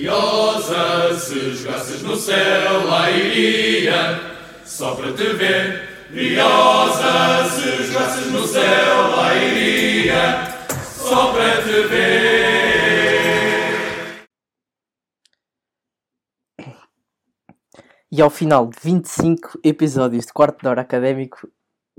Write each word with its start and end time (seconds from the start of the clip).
Briosa, 0.00 1.14
se 1.18 1.56
jogasses 1.56 2.02
no 2.02 2.16
céu, 2.16 2.86
lá 2.86 3.10
iria, 3.10 4.18
só 4.64 4.94
para 4.96 5.12
te 5.12 5.24
ver. 5.34 6.06
Briosa, 6.08 7.44
se 7.50 7.84
jogasses 7.84 8.32
no 8.32 8.46
céu, 8.46 9.10
lá 9.14 9.34
iria, 9.34 10.48
só 10.96 11.34
para 11.34 11.62
te 11.62 11.86
ver. 11.88 13.10
E 18.10 18.22
ao 18.22 18.30
final 18.30 18.68
de 18.68 18.78
25 18.82 19.60
episódios 19.62 20.24
de 20.24 20.32
quarto 20.32 20.62
de 20.62 20.68
hora 20.68 20.80
académico, 20.80 21.46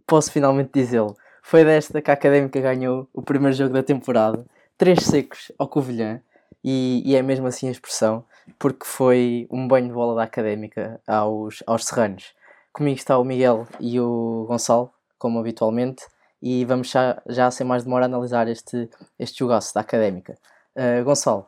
posso 0.08 0.32
finalmente 0.32 0.72
dizê-lo. 0.74 1.16
Foi 1.44 1.64
desta 1.64 2.02
que 2.02 2.10
a 2.10 2.16
Académica 2.16 2.60
ganhou 2.60 3.08
o 3.14 3.22
primeiro 3.22 3.56
jogo 3.56 3.76
da 3.76 3.84
temporada, 3.84 4.44
três 4.76 5.04
secos 5.04 5.52
ao 5.60 5.68
Covilhã, 5.68 6.20
e, 6.64 7.02
e 7.06 7.16
é 7.16 7.22
mesmo 7.22 7.48
assim 7.48 7.68
a 7.68 7.72
expressão, 7.72 8.24
porque 8.58 8.86
foi 8.86 9.48
um 9.52 9.68
banho 9.68 9.88
de 9.88 9.94
bola 9.94 10.16
da 10.16 10.24
Académica 10.24 11.00
aos, 11.08 11.64
aos 11.66 11.86
serranos. 11.86 12.34
Comigo 12.74 12.98
está 12.98 13.18
o 13.18 13.24
Miguel 13.24 13.68
e 13.80 14.00
o 14.00 14.46
Gonçalo, 14.48 14.92
como 15.18 15.40
habitualmente, 15.40 16.04
e 16.42 16.66
vamos 16.66 16.90
já, 16.90 17.22
já 17.28 17.52
sem 17.52 17.66
mais 17.66 17.84
demora 17.84 18.06
analisar 18.06 18.48
este, 18.48 18.90
este 19.20 19.40
jogaço 19.40 19.74
da 19.74 19.82
Académica. 19.82 20.38
Uh, 20.76 21.04
Gonçalo, 21.04 21.46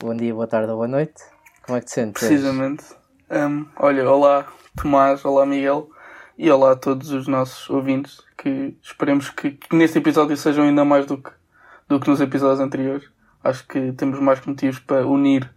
bom 0.00 0.14
dia, 0.14 0.32
boa 0.32 0.46
tarde 0.46 0.70
ou 0.70 0.76
boa 0.76 0.88
noite. 0.88 1.22
Como 1.64 1.76
é 1.76 1.80
que 1.80 1.86
te 1.86 1.92
sentes? 1.92 2.26
Precisamente. 2.26 2.84
Um, 3.28 3.66
olha, 3.76 4.08
olá 4.08 4.46
Tomás, 4.80 5.24
olá 5.24 5.44
Miguel 5.44 5.90
e 6.38 6.50
olá 6.50 6.72
a 6.72 6.76
todos 6.76 7.10
os 7.10 7.26
nossos 7.26 7.68
ouvintes 7.68 8.22
que 8.36 8.76
esperemos 8.80 9.30
que, 9.30 9.52
que 9.52 9.74
neste 9.74 9.98
episódio 9.98 10.36
sejam 10.36 10.64
ainda 10.64 10.84
mais 10.84 11.06
do 11.06 11.18
que, 11.18 11.30
do 11.88 11.98
que 11.98 12.08
nos 12.08 12.20
episódios 12.20 12.60
anteriores. 12.60 13.10
Acho 13.46 13.66
que 13.66 13.92
temos 13.92 14.18
mais 14.20 14.44
motivos 14.44 14.78
para 14.78 15.06
unir 15.06 15.50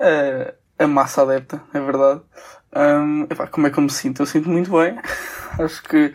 uh, 0.00 0.54
a 0.78 0.86
massa 0.86 1.22
adepta, 1.22 1.62
é 1.72 1.80
verdade. 1.80 2.20
Um, 2.76 3.22
epá, 3.24 3.46
como 3.46 3.66
é 3.66 3.70
que 3.70 3.78
eu 3.78 3.82
me 3.82 3.90
sinto? 3.90 4.22
Eu 4.22 4.26
sinto 4.26 4.48
muito 4.48 4.70
bem. 4.70 4.98
Acho 5.58 5.82
que 5.84 6.12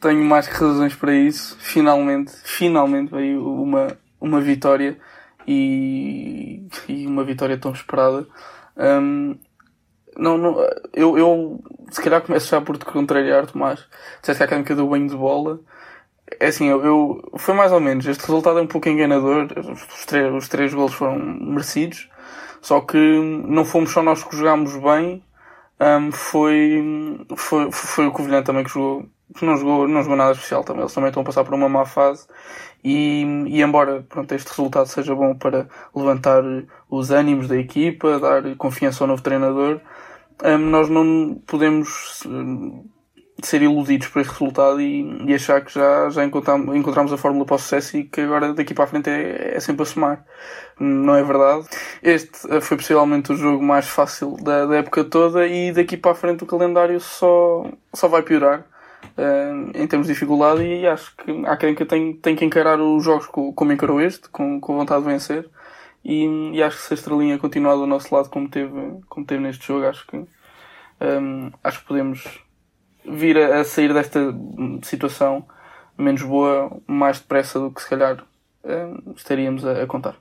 tenho 0.00 0.24
mais 0.24 0.48
que 0.48 0.54
razões 0.54 0.94
para 0.94 1.14
isso. 1.14 1.56
Finalmente, 1.60 2.32
finalmente 2.42 3.10
veio 3.10 3.46
uma, 3.46 3.96
uma 4.20 4.40
vitória 4.40 4.98
e, 5.46 6.66
e 6.88 7.06
uma 7.06 7.24
vitória 7.24 7.56
tão 7.56 7.72
esperada. 7.72 8.26
Um, 8.76 9.36
não, 10.16 10.36
não, 10.36 10.56
eu, 10.92 11.16
eu 11.16 11.64
se 11.90 12.02
calhar 12.02 12.20
começo 12.20 12.48
já 12.48 12.60
por 12.60 12.76
te 12.76 12.84
contrariar, 12.84 13.46
Tomás. 13.46 13.86
Disseste 14.20 14.38
que 14.38 14.42
a 14.42 14.46
académica 14.46 14.74
deu 14.74 14.88
banho 14.88 15.08
de 15.08 15.16
bola. 15.16 15.60
É 16.40 16.46
assim, 16.46 16.66
eu, 16.68 16.84
eu, 16.84 17.32
foi 17.36 17.54
mais 17.54 17.72
ou 17.72 17.80
menos. 17.80 18.06
Este 18.06 18.26
resultado 18.26 18.58
é 18.58 18.62
um 18.62 18.66
pouco 18.66 18.88
enganador. 18.88 19.48
Os 19.56 20.06
três, 20.06 20.32
os 20.32 20.48
três 20.48 20.74
golos 20.74 20.94
foram 20.94 21.18
merecidos. 21.18 22.08
Só 22.60 22.80
que 22.80 22.96
não 22.98 23.64
fomos 23.64 23.90
só 23.90 24.02
nós 24.02 24.22
que 24.22 24.36
jogámos 24.36 24.76
bem. 24.76 25.22
Um, 25.80 26.12
foi, 26.12 27.26
foi, 27.36 27.72
foi 27.72 28.06
o 28.06 28.12
Covilhã 28.12 28.42
também 28.42 28.62
que 28.62 28.70
jogou, 28.70 29.04
que 29.36 29.44
não 29.44 29.56
jogou, 29.56 29.88
não 29.88 30.02
jogou 30.02 30.16
nada 30.16 30.32
especial 30.32 30.62
também. 30.62 30.82
Eles 30.82 30.94
também 30.94 31.08
estão 31.08 31.22
a 31.22 31.26
passar 31.26 31.44
por 31.44 31.54
uma 31.54 31.68
má 31.68 31.84
fase. 31.84 32.26
E, 32.84 33.22
e 33.46 33.62
embora 33.62 34.04
pronto, 34.08 34.32
este 34.32 34.48
resultado 34.48 34.86
seja 34.86 35.14
bom 35.14 35.34
para 35.34 35.68
levantar 35.94 36.42
os 36.90 37.10
ânimos 37.10 37.48
da 37.48 37.56
equipa, 37.56 38.18
dar 38.18 38.56
confiança 38.56 39.04
ao 39.04 39.08
novo 39.08 39.22
treinador, 39.22 39.80
um, 40.44 40.58
nós 40.58 40.88
não 40.88 41.40
podemos 41.46 42.24
um, 43.38 43.44
ser 43.46 43.62
iludidos 43.62 44.08
por 44.08 44.20
este 44.20 44.32
resultado 44.32 44.80
e, 44.80 45.24
e 45.26 45.34
achar 45.34 45.60
que 45.64 45.72
já, 45.72 46.08
já 46.10 46.24
encontramos, 46.24 46.74
encontramos 46.76 47.12
a 47.12 47.16
fórmula 47.16 47.44
para 47.44 47.56
o 47.56 47.58
sucesso 47.58 47.96
e 47.96 48.04
que 48.04 48.20
agora 48.20 48.52
daqui 48.54 48.74
para 48.74 48.84
a 48.84 48.86
frente 48.86 49.10
é, 49.10 49.56
é 49.56 49.60
sempre 49.60 49.82
a 49.82 49.86
somar. 49.86 50.24
Não 50.78 51.14
é 51.14 51.22
verdade. 51.22 51.66
Este 52.02 52.46
uh, 52.46 52.60
foi 52.60 52.76
possivelmente 52.76 53.32
o 53.32 53.36
jogo 53.36 53.62
mais 53.62 53.86
fácil 53.88 54.36
da, 54.42 54.66
da 54.66 54.76
época 54.76 55.04
toda 55.04 55.46
e 55.46 55.72
daqui 55.72 55.96
para 55.96 56.12
a 56.12 56.14
frente 56.14 56.44
o 56.44 56.46
calendário 56.46 57.00
só, 57.00 57.64
só 57.92 58.08
vai 58.08 58.22
piorar. 58.22 58.66
Uh, 59.18 59.70
em 59.74 59.86
termos 59.88 60.06
de 60.06 60.12
dificuldade 60.12 60.62
e 60.62 60.86
acho 60.86 61.14
que 61.16 61.30
a 61.44 61.52
Académica 61.52 61.84
tem, 61.84 62.14
tem 62.14 62.36
que 62.36 62.44
encarar 62.44 62.80
os 62.80 63.02
jogos 63.04 63.26
co- 63.26 63.52
como 63.52 63.72
encarou 63.72 64.00
este, 64.00 64.28
com, 64.28 64.60
com 64.60 64.76
vontade 64.76 65.02
de 65.02 65.08
vencer 65.08 65.50
e, 66.04 66.24
e 66.54 66.62
acho 66.62 66.76
que 66.76 66.82
se 66.84 66.94
a 66.94 66.96
estrelinha 66.96 67.36
continuar 67.36 67.74
do 67.74 67.86
nosso 67.86 68.14
lado 68.14 68.30
como 68.30 68.48
teve, 68.48 68.72
como 69.08 69.26
teve 69.26 69.42
neste 69.42 69.66
jogo, 69.66 69.86
acho 69.86 70.06
que 70.06 70.16
um, 70.16 71.50
acho 71.64 71.80
que 71.80 71.86
podemos 71.86 72.24
vir 73.04 73.36
a, 73.38 73.60
a 73.60 73.64
sair 73.64 73.92
desta 73.92 74.20
hum, 74.20 74.80
situação 74.82 75.46
menos 75.96 76.22
boa 76.22 76.80
mais 76.86 77.20
depressa 77.20 77.58
do 77.58 77.70
que 77.70 77.82
se 77.82 77.88
calhar 77.88 78.24
hum, 78.64 79.12
estaríamos 79.16 79.64
a, 79.66 79.82
a 79.82 79.86
contar. 79.86 80.16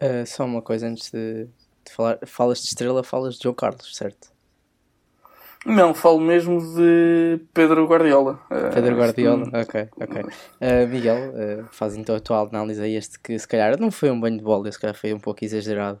Uh, 0.00 0.26
só 0.26 0.44
uma 0.44 0.62
coisa 0.62 0.88
antes 0.88 1.10
de, 1.10 1.44
de 1.84 1.92
falar. 1.92 2.18
Falas 2.26 2.60
de 2.60 2.68
estrela, 2.68 3.04
falas 3.04 3.36
de 3.36 3.42
João 3.42 3.54
Carlos, 3.54 3.94
certo? 3.96 4.32
Não, 5.64 5.94
falo 5.94 6.20
mesmo 6.20 6.58
de 6.74 7.40
Pedro 7.54 7.86
Guardiola. 7.86 8.40
Uh, 8.50 8.74
Pedro 8.74 8.96
Guardiola, 8.96 9.44
este- 9.44 9.56
ok, 9.56 9.88
ok. 10.00 10.22
Uh, 10.22 10.88
Miguel, 10.88 11.18
uh, 11.30 11.68
faz 11.70 11.94
então 11.94 12.16
a 12.16 12.20
tua 12.20 12.40
análise 12.40 12.82
a 12.82 12.88
este 12.88 13.18
que 13.20 13.38
se 13.38 13.46
calhar 13.46 13.78
não 13.78 13.90
foi 13.90 14.10
um 14.10 14.18
banho 14.20 14.38
de 14.38 14.42
bola, 14.42 14.70
se 14.72 14.78
calhar 14.80 14.96
foi 14.96 15.14
um 15.14 15.20
pouco 15.20 15.44
exagerado 15.44 16.00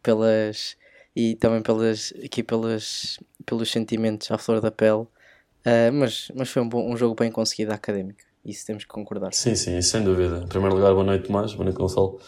pelas 0.00 0.76
e 1.14 1.34
também 1.34 1.60
pelas 1.60 2.14
aqui 2.24 2.40
pelas, 2.40 3.18
pelos 3.44 3.70
sentimentos 3.72 4.30
à 4.30 4.38
flor 4.38 4.60
da 4.60 4.70
pele, 4.70 5.06
Uh, 5.66 5.92
mas, 5.92 6.30
mas 6.34 6.48
foi 6.48 6.62
um, 6.62 6.68
bom, 6.68 6.92
um 6.92 6.96
jogo 6.96 7.14
bem 7.14 7.30
conseguido 7.30 7.72
à 7.72 7.74
académica, 7.74 8.24
isso 8.44 8.66
temos 8.66 8.84
que 8.84 8.90
concordar. 8.90 9.32
Sim, 9.32 9.54
sim, 9.54 9.80
sem 9.82 10.02
dúvida. 10.02 10.42
Em 10.44 10.48
primeiro 10.48 10.74
lugar, 10.74 10.92
boa 10.92 11.04
noite, 11.04 11.26
Tomás, 11.26 11.52
boa 11.52 11.64
noite, 11.64 11.76
Gonçalo. 11.76 12.18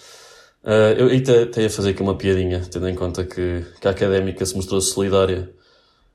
Uh, 0.63 0.95
eu 0.97 1.45
até 1.47 1.63
ia 1.63 1.71
fazer 1.71 1.91
aqui 1.91 2.03
uma 2.03 2.17
piadinha, 2.17 2.61
tendo 2.71 2.89
em 2.89 2.95
conta 2.95 3.25
que, 3.25 3.65
que 3.81 3.89
a 3.89 3.91
académica 3.91 4.45
se 4.47 4.55
mostrou 4.55 4.81
solidária. 4.81 5.51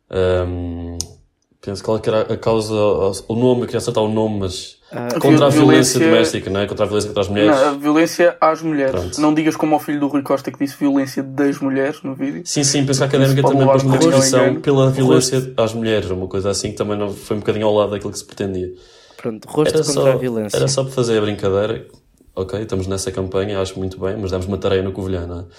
Um, 0.09 0.97
penso 1.67 1.83
qual 1.83 1.97
é 1.97 1.99
que 1.99 2.07
era 2.09 2.21
a 2.21 2.37
causa, 2.37 2.73
o 2.73 3.35
nome, 3.35 3.61
eu 3.61 3.65
queria 3.65 3.79
acertar 3.79 4.01
o 4.01 4.07
nome, 4.07 4.39
mas 4.39 4.77
Ah, 4.89 5.09
contra 5.19 5.47
a 5.47 5.49
violência, 5.49 5.99
violência- 5.99 5.99
doméstica, 5.99 6.49
não 6.49 6.61
é? 6.61 6.65
Contra 6.65 6.85
a 6.85 6.87
violência 6.87 7.09
contra 7.09 7.21
as 7.23 7.27
mulheres. 7.27 7.51
Não, 7.55 7.67
a 7.67 7.71
violência 7.73 8.37
às 8.39 8.61
mulheres. 8.61 8.91
Pronto. 8.91 9.19
Não 9.21 9.33
digas 9.33 9.57
como 9.57 9.73
ao 9.75 9.81
filho 9.81 9.99
do 9.99 10.07
Rui 10.07 10.21
Costa 10.23 10.49
que 10.49 10.57
disse 10.57 10.77
violência 10.79 11.21
das 11.21 11.59
mulheres 11.59 12.01
no 12.03 12.15
vídeo. 12.15 12.41
Sim, 12.45 12.63
sim, 12.63 12.85
penso 12.85 12.99
que 12.99 13.03
a 13.03 13.07
académica 13.07 13.41
também 13.45 13.67
pôs 13.67 13.83
uma 13.83 13.97
descrição 13.97 14.55
pela 14.61 14.89
violência 14.89 15.53
às 15.57 15.73
mulheres, 15.73 16.09
uma 16.09 16.27
coisa 16.27 16.49
assim 16.49 16.71
que 16.71 16.77
também 16.77 16.97
não 16.97 17.09
foi 17.13 17.35
um 17.35 17.39
bocadinho 17.41 17.67
ao 17.67 17.73
lado 17.75 17.91
daquilo 17.91 18.11
que 18.13 18.17
se 18.19 18.25
pretendia. 18.25 18.71
Pronto, 19.17 19.45
rosto 19.49 19.75
Era 19.75 19.83
contra 19.85 20.01
só, 20.03 20.11
a 20.11 20.15
violência. 20.15 20.57
era 20.57 20.67
só 20.69 20.83
para 20.83 20.93
fazer 20.93 21.17
a 21.17 21.21
brincadeira. 21.21 21.85
Ok, 22.33 22.61
estamos 22.61 22.87
nessa 22.87 23.11
campanha, 23.11 23.59
acho 23.59 23.77
muito 23.77 23.99
bem, 23.99 24.15
mas 24.15 24.31
demos 24.31 24.45
uma 24.45 24.57
tarefa 24.57 24.83
no 24.83 24.93
Covilhã, 24.93 25.27
não 25.27 25.39
é? 25.39 25.43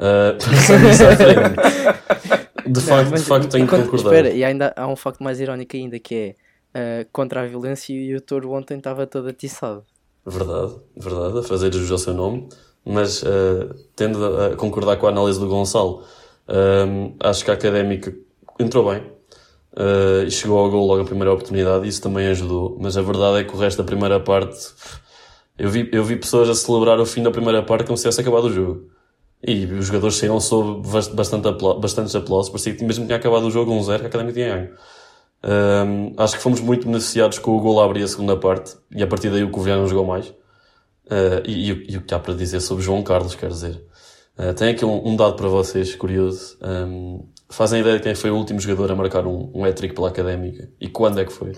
Uh, 0.00 0.36
à 0.38 1.16
frente. 1.16 2.47
De 2.68 2.80
facto, 2.80 3.14
de 3.14 3.22
facto 3.22 3.50
tenho 3.50 3.66
que 3.66 3.76
concordar. 3.76 4.14
Espera, 4.14 4.30
e 4.30 4.44
ainda 4.44 4.72
há 4.76 4.86
um 4.86 4.96
facto 4.96 5.22
mais 5.22 5.40
irónico 5.40 5.76
ainda 5.76 5.98
que 5.98 6.36
é 6.74 7.02
uh, 7.02 7.08
contra 7.12 7.42
a 7.42 7.46
violência 7.46 7.92
e 7.92 8.14
o 8.14 8.20
touro 8.20 8.52
ontem 8.52 8.78
estava 8.78 9.06
todo 9.06 9.28
atiçado. 9.28 9.84
Verdade, 10.26 10.74
verdade, 10.96 11.38
a 11.38 11.42
fazer 11.42 11.72
jus 11.72 11.90
ao 11.90 11.98
seu 11.98 12.12
nome, 12.12 12.48
mas 12.84 13.22
uh, 13.22 13.74
tendo 13.96 14.24
a 14.24 14.56
concordar 14.56 14.96
com 14.96 15.06
a 15.06 15.10
análise 15.10 15.40
do 15.40 15.48
Gonçalo, 15.48 16.02
um, 16.48 17.14
acho 17.20 17.44
que 17.44 17.50
a 17.50 17.54
académica 17.54 18.14
entrou 18.58 18.90
bem 18.90 19.02
uh, 19.72 20.26
e 20.26 20.30
chegou 20.30 20.58
ao 20.58 20.70
gol 20.70 20.86
logo 20.86 20.98
na 20.98 21.04
primeira 21.06 21.32
oportunidade, 21.32 21.86
e 21.86 21.88
isso 21.88 22.02
também 22.02 22.26
ajudou. 22.28 22.76
Mas 22.80 22.96
a 22.96 23.02
verdade 23.02 23.38
é 23.38 23.44
que 23.44 23.54
o 23.54 23.58
resto 23.58 23.78
da 23.78 23.84
primeira 23.84 24.20
parte, 24.20 24.58
eu 25.58 25.70
vi, 25.70 25.88
eu 25.92 26.04
vi 26.04 26.16
pessoas 26.16 26.48
a 26.48 26.54
celebrar 26.54 27.00
o 27.00 27.06
fim 27.06 27.22
da 27.22 27.30
primeira 27.30 27.62
parte 27.62 27.86
como 27.86 27.96
se 27.96 28.02
tivesse 28.02 28.20
acabado 28.20 28.44
o 28.44 28.52
jogo. 28.52 28.90
E 29.42 29.64
os 29.66 29.86
jogadores 29.86 30.16
saíram 30.16 30.40
sob 30.40 30.88
bast- 30.88 31.14
bastante 31.14 31.46
apla 31.48 31.78
bastantes 31.78 32.14
aplausos, 32.14 32.50
parecia 32.50 32.74
que 32.74 32.84
mesmo 32.84 33.04
que 33.04 33.08
tinha 33.08 33.18
acabado 33.18 33.44
o 33.46 33.50
jogo 33.50 33.72
1-0, 33.72 33.98
que 34.00 34.04
a 34.04 34.08
académica 34.08 34.34
tinha 34.34 34.48
ganho. 34.54 34.74
Um, 35.44 36.14
acho 36.16 36.36
que 36.36 36.42
fomos 36.42 36.60
muito 36.60 36.86
beneficiados 36.86 37.38
com 37.38 37.56
o 37.56 37.60
gol 37.60 37.80
a 37.80 37.84
abrir 37.84 38.02
a 38.02 38.08
segunda 38.08 38.36
parte 38.36 38.76
e 38.90 39.02
a 39.02 39.06
partir 39.06 39.30
daí 39.30 39.44
o 39.44 39.50
Covilhã 39.50 39.76
não 39.76 39.86
jogou 39.86 40.04
mais. 40.04 40.26
Uh, 40.28 41.40
e, 41.46 41.68
e 41.68 41.72
o- 41.72 41.90
e 41.92 41.96
o 41.98 42.02
que 42.02 42.12
há 42.14 42.18
para 42.18 42.34
dizer 42.34 42.60
sobre 42.60 42.82
João 42.84 43.02
Carlos, 43.02 43.34
quer 43.36 43.48
dizer. 43.48 43.82
Uh, 44.38 44.52
tenho 44.54 44.72
aqui 44.72 44.84
um, 44.84 45.08
um 45.08 45.16
dado 45.16 45.34
para 45.36 45.48
vocês, 45.48 45.94
curioso. 45.94 46.58
Um, 46.62 47.24
fazem 47.48 47.80
ideia 47.80 47.96
de 47.96 48.02
quem 48.02 48.14
foi 48.16 48.30
o 48.30 48.36
último 48.36 48.58
jogador 48.60 48.90
a 48.92 48.96
marcar 48.96 49.26
um, 49.26 49.50
um 49.54 49.64
hat-trick 49.64 49.94
pela 49.94 50.08
Académica? 50.08 50.68
E 50.80 50.88
quando 50.88 51.20
é 51.20 51.24
que 51.24 51.32
foi? 51.32 51.52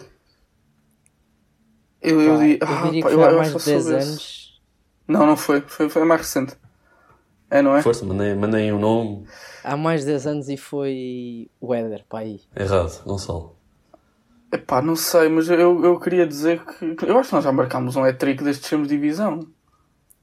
Eu, 2.03 2.21
eu, 2.21 2.43
eu 2.43 2.59
ah, 2.61 2.83
diria 2.85 3.03
pá, 3.03 3.09
que 3.09 3.15
eu- 3.15 3.21
foi 3.21 3.25
há 3.25 3.31
eu 3.31 3.37
mais 3.39 3.53
de 3.53 3.59
que 3.59 3.65
10 3.65 3.83
soube 3.85 3.97
esse. 3.99 4.09
anos. 4.09 4.61
Não, 5.09 5.27
não 5.27 5.37
foi. 5.37 5.61
Foi, 5.63 5.89
foi 5.89 6.05
mais 6.05 6.21
recente. 6.21 6.55
É, 7.51 7.61
não 7.61 7.77
é? 7.77 7.83
Força, 7.83 8.05
mandei, 8.05 8.35
mandei 8.35 8.73
um 8.73 8.79
nome 8.79 9.25
Há 9.65 9.77
mais 9.77 10.03
de 10.03 10.07
10 10.07 10.27
anos 10.27 10.49
e 10.49 10.57
foi 10.57 11.51
o 11.61 11.75
Éder, 11.75 12.05
pá 12.09 12.21
aí. 12.21 12.41
errado, 12.57 13.03
Gonçalo. 13.05 13.57
Epá, 14.53 14.81
não 14.83 14.97
sei, 14.97 15.29
mas 15.29 15.49
eu, 15.49 15.85
eu 15.85 16.01
queria 16.01 16.27
dizer 16.27 16.61
que. 16.65 16.97
Eu 17.07 17.19
acho 17.19 17.29
que 17.29 17.35
nós 17.37 17.45
já 17.45 17.53
marcámos 17.53 17.95
um 17.97 18.03
hat-trick 18.05 18.43
desde 18.43 18.61
que 18.61 18.65
descemos 18.65 18.89
de 18.89 18.95
divisão. 18.97 19.41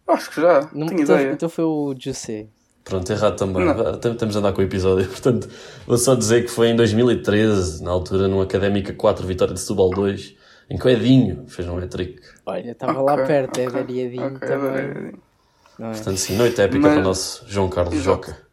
Eu 0.08 0.14
acho 0.14 0.30
que 0.32 0.42
já. 0.42 0.70
Não, 0.74 0.88
Tenho 0.88 1.02
então, 1.02 1.16
ideia. 1.16 1.32
então 1.34 1.48
foi 1.50 1.64
o 1.64 1.96
José. 1.98 2.48
Pronto, 2.84 3.10
errado 3.12 3.38
também. 3.38 3.66
Não. 3.66 3.72
Ah, 3.88 3.98
tam- 3.98 4.14
Estamos 4.14 4.36
a 4.36 4.40
andar 4.40 4.54
com 4.54 4.62
o 4.62 4.64
episódio. 4.66 5.08
Portanto, 5.12 5.48
vou 5.86 5.98
só 5.98 6.14
dizer 6.16 6.44
que 6.44 6.50
foi 6.50 6.70
em 6.70 6.76
2013, 6.76 7.84
na 7.84 7.92
altura, 7.92 8.28
numa 8.28 8.44
Académica 8.44 8.94
4, 8.94 9.26
vitória 9.28 9.54
de 9.54 9.60
Setúbal 9.62 9.90
2, 9.92 10.36
em 10.70 10.78
que 10.78 10.86
o 10.86 10.90
Edinho 10.90 11.46
fez 11.48 11.68
um 11.68 11.78
hat-trick. 11.78 12.20
Olha, 12.46 12.72
estava 12.72 13.00
Ok, 13.02 13.04
lá 13.04 13.26
perto, 13.26 13.50
ok, 13.52 13.66
Éder 13.66 13.86
e 13.90 14.00
Edinho 14.02 14.28
ok, 14.36 14.40
também. 14.48 14.70
Éder 14.70 14.96
e 14.96 15.00
Edinho. 15.08 15.22
Não 15.80 15.90
é? 15.90 15.92
Portanto, 15.92 16.18
sim, 16.18 16.36
noite 16.36 16.60
épica 16.62 16.80
Mas- 16.82 16.92
para 16.94 17.02
o 17.02 17.04
nosso 17.04 17.44
João 17.48 17.70
Carlos 17.70 17.94
Exato. 17.94 18.28
Joca. 18.28 18.48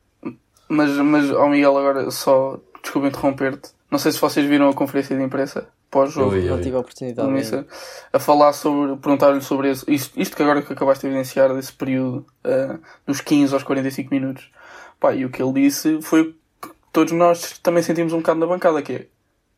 Mas, 0.69 0.91
mas 0.93 1.31
ao 1.31 1.49
Miguel, 1.49 1.76
agora 1.76 2.11
só, 2.11 2.59
desculpa 2.82 3.09
interromper-te. 3.09 3.71
Não 3.91 3.99
sei 3.99 4.12
se 4.12 4.19
vocês 4.21 4.47
viram 4.47 4.69
a 4.69 4.75
conferência 4.75 5.17
de 5.17 5.23
imprensa 5.23 5.69
pós-jogo. 5.91 6.35
Eu 6.35 6.41
vi, 6.41 6.47
eu 6.49 6.56
Não 6.56 6.62
tive 6.62 6.75
a 6.76 6.81
oportunidade. 6.81 7.67
a 8.12 8.19
falar 8.19 8.53
sobre, 8.53 8.97
perguntar-lhe 8.97 9.41
sobre 9.41 9.71
isso, 9.71 9.85
isto, 9.88 10.21
isto 10.21 10.37
que 10.37 10.43
agora 10.43 10.62
que 10.62 10.73
acabaste 10.73 11.03
de 11.03 11.09
evidenciar 11.09 11.55
desse 11.55 11.73
período, 11.73 12.26
ah, 12.43 12.79
dos 13.06 13.21
15 13.21 13.55
aos 13.55 13.62
45 13.62 14.12
minutos. 14.12 14.50
Pá, 14.99 15.15
e 15.15 15.25
o 15.25 15.31
que 15.31 15.41
ele 15.43 15.53
disse 15.53 16.00
foi 16.03 16.23
o 16.23 16.25
que 16.32 16.75
todos 16.93 17.12
nós 17.12 17.59
também 17.59 17.82
sentimos 17.82 18.12
um 18.12 18.19
bocado 18.19 18.41
na 18.41 18.47
bancada, 18.47 18.82
que 18.82 18.93
é 18.93 19.06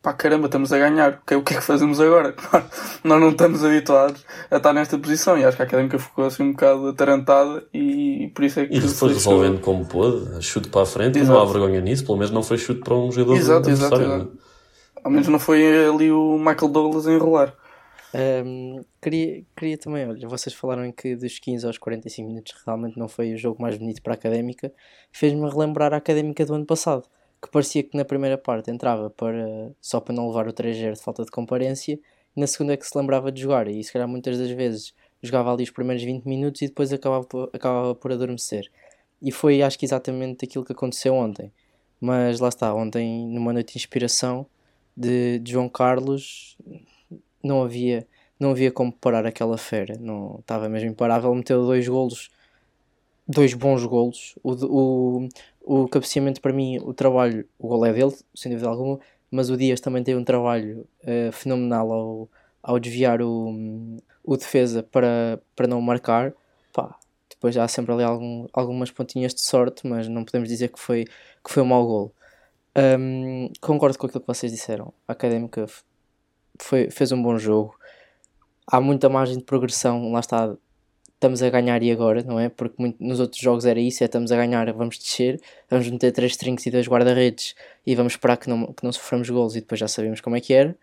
pá, 0.07 0.13
caramba, 0.13 0.47
estamos 0.47 0.73
a 0.73 0.79
ganhar, 0.79 1.15
o 1.21 1.27
que, 1.27 1.35
é- 1.35 1.37
o 1.37 1.43
que 1.43 1.55
é 1.55 1.57
que 1.57 1.65
fazemos 1.65 1.99
agora? 2.01 2.33
nós 3.03 3.21
não 3.21 3.31
estamos 3.31 3.65
habituados 3.65 4.25
a 4.49 4.57
estar 4.57 4.73
nesta 4.73 4.97
posição 4.97 5.37
e 5.37 5.45
acho 5.45 5.57
que 5.57 5.63
a 5.65 5.67
Académica 5.67 5.99
ficou 5.99 6.27
assim 6.27 6.45
um 6.45 6.53
bocado 6.53 6.87
atarantada 6.91 7.65
e 7.75 8.31
por 8.33 8.45
isso 8.45 8.61
é 8.61 8.67
que 8.67 8.77
E 8.77 8.81
deixou- 8.81 9.09
resolvendo 9.09 9.61
como 9.61 9.85
pôde, 9.85 10.41
chute 10.45 10.69
para 10.69 10.83
a 10.83 10.87
frente, 10.87 11.19
e 11.19 11.23
Exato. 11.23 11.37
não 11.37 11.45
há 11.45 11.53
vergonha 11.53 11.81
nisso, 11.81 12.05
pelo 12.07 12.19
menos 12.19 12.31
não 12.31 12.45
foi 12.45 12.57
chute 12.57 12.83
para 12.83 12.95
um 12.95 13.11
jogador 13.11 13.37
Exato, 13.37 13.69
exato, 13.69 13.95
adversário, 13.97 14.23
exato. 14.23 14.39
Ao 15.03 15.11
menos 15.11 15.27
não 15.27 15.41
foi 15.41 15.87
ali 15.89 16.13
o 16.13 16.39
Michael 16.39 16.69
Douglas 16.69 17.07
a 17.09 17.13
enrolar. 17.13 17.53
Ahm, 18.15 18.83
queria, 19.03 19.43
queria 19.57 19.77
também, 19.77 20.09
olha, 20.09 20.29
vocês 20.29 20.55
falaram 20.55 20.91
que 20.93 21.17
dos 21.17 21.39
15 21.41 21.67
aos 21.67 21.79
45 21.79 22.29
minutos 22.29 22.55
realmente 22.65 22.97
não 22.97 23.09
foi 23.09 23.35
o 23.35 23.37
jogo 23.37 23.61
mais 23.61 23.77
bonito 23.77 24.01
para 24.03 24.13
a 24.13 24.17
Académica, 24.17 24.73
fez-me 25.13 25.49
relembrar 25.51 25.93
a 25.93 25.97
Académica 25.97 26.47
do 26.47 26.55
ano 26.55 26.65
passado, 26.65 27.03
que 27.41 27.51
parecia 27.51 27.83
que 27.83 27.97
na 27.97 28.05
primeira 28.05 28.39
parte 28.39 28.71
entrava 28.71 29.11
para, 29.11 29.73
só 29.81 30.01
para 30.01 30.15
não 30.15 30.29
levar 30.29 30.49
o 30.49 30.53
3-0 30.53 30.95
de 30.95 31.03
falta 31.03 31.25
de 31.25 31.31
comparência, 31.31 31.99
e 32.37 32.41
na 32.41 32.47
segunda 32.47 32.75
é 32.75 32.77
que 32.77 32.87
se 32.87 32.97
lembrava 32.97 33.31
de 33.33 33.41
jogar, 33.41 33.69
e 33.69 33.83
se 33.83 33.93
calhar 33.93 34.09
muitas 34.09 34.39
das 34.39 34.51
vezes 34.51 34.95
jogava 35.23 35.53
ali 35.53 35.65
os 35.65 35.71
primeiros 35.71 36.03
20 36.03 36.25
minutos 36.25 36.63
e 36.63 36.69
depois 36.69 36.93
acabava 36.93 37.25
por, 37.25 37.51
acabava 37.53 37.95
por 37.95 38.13
adormecer. 38.13 38.71
E 39.21 39.33
foi 39.33 39.63
acho 39.63 39.79
que 39.79 39.87
exatamente 39.87 40.45
aquilo 40.45 40.65
que 40.65 40.73
aconteceu 40.73 41.15
ontem. 41.15 41.53
Mas 42.01 42.41
lá 42.41 42.49
está, 42.49 42.75
ontem 42.75 43.27
numa 43.29 43.53
noite 43.53 43.73
de 43.73 43.79
inspiração 43.79 44.47
de, 44.97 45.39
de 45.39 45.53
João 45.53 45.69
Carlos 45.69 46.57
não 47.43 47.63
havia, 47.63 48.07
não 48.39 48.51
havia 48.51 48.71
como 48.71 48.93
parar 48.93 49.27
aquela 49.27 49.57
fera, 49.57 49.97
não 49.99 50.39
estava 50.41 50.69
mesmo 50.69 50.91
imparável, 50.91 51.35
meteu 51.35 51.65
dois 51.65 51.87
golos, 51.89 52.31
dois 53.27 53.55
bons 53.55 53.85
golos, 53.85 54.35
o, 54.43 54.53
o, 54.53 55.29
o 55.63 55.89
cabeceamento 55.89 56.41
para 56.41 56.53
mim, 56.53 56.79
o 56.79 56.95
trabalho, 56.95 57.47
o 57.59 57.69
gol 57.69 57.85
é 57.87 57.93
dele, 57.93 58.15
sem 58.35 58.53
dúvida 58.53 58.69
alguma, 58.69 58.99
mas 59.31 59.51
o 59.51 59.57
Dias 59.57 59.81
também 59.81 60.03
tem 60.03 60.15
um 60.15 60.25
trabalho 60.25 60.87
eh, 61.03 61.31
fenomenal 61.33 61.93
ao, 61.93 62.29
ao 62.63 62.79
desviar 62.79 63.21
o, 63.21 63.99
o 64.25 64.37
defesa 64.37 64.83
para, 64.83 65.41
para 65.55 65.67
não 65.67 65.81
marcar, 65.81 66.33
pá, 66.73 66.97
depois 67.29 67.57
há 67.57 67.69
sempre 67.69 67.93
ali 67.93 68.03
algum, 68.03 68.47
algumas 68.53 68.91
pontinhas 68.91 69.35
de 69.35 69.43
sorte, 69.43 69.87
mas 69.87 70.09
não 70.09 70.25
podemos 70.25 70.49
dizer 70.49 70.69
que 70.69 70.79
foi, 70.79 71.05
que 71.05 71.53
foi 71.53 71.63
um 71.63 71.67
mau 71.67 71.87
gol. 71.87 72.15
Hum, 72.99 73.51
concordo 73.61 73.99
com 73.99 74.07
aquilo 74.07 74.21
que 74.21 74.27
vocês 74.27 74.53
disseram. 74.53 74.93
A 75.09 75.13
Académica 75.13 75.67
foi, 76.61 76.91
fez 76.91 77.13
um 77.13 77.23
bom 77.23 77.39
jogo. 77.39 77.75
Há 78.67 78.81
muita 78.81 79.09
margem 79.09 79.39
de 79.39 79.45
progressão. 79.45 80.13
Lá 80.13 80.21
está, 80.21 80.57
estamos 81.17 81.43
a 81.43 81.51
ganhar 81.51 81.83
e 81.83 81.91
agora, 81.91 82.23
não 82.23 82.39
é? 82.39 82.49
Porque 82.49 82.77
muito- 82.79 83.03
nos 83.03 83.19
outros 83.21 83.41
jogos 83.41 83.65
era 83.67 83.81
isso: 83.81 84.03
é 84.05 84.07
estamos 84.07 84.31
a 84.33 84.37
ganhar, 84.37 84.73
vamos 84.73 84.99
descer, 84.99 85.41
vamos 85.69 85.89
meter 85.91 86.13
três 86.13 86.37
trinques 86.37 86.65
e 86.67 86.71
dois 86.71 86.87
guarda-redes 86.87 87.55
e 87.87 87.95
vamos 87.95 88.13
esperar 88.15 88.37
que 88.37 88.49
não, 88.49 88.73
que 88.73 88.85
não 88.85 88.93
soframos 88.93 89.29
golos 89.29 89.57
e 89.57 89.61
depois 89.61 89.79
já 89.81 89.89
sabemos 89.89 90.21
como 90.21 90.37
é 90.37 90.41
que 90.41 90.55
era. 90.55 90.77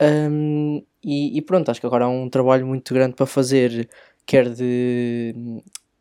Hum, 0.00 0.82
e, 1.02 1.36
e 1.38 1.42
pronto, 1.42 1.70
acho 1.70 1.80
que 1.80 1.86
agora 1.86 2.04
há 2.06 2.08
um 2.08 2.28
trabalho 2.28 2.66
muito 2.66 2.92
grande 2.92 3.14
para 3.14 3.26
fazer, 3.26 3.88
quer 4.26 4.48
de, 4.50 5.34